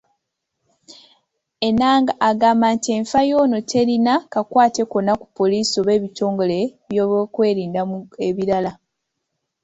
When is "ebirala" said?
8.27-8.71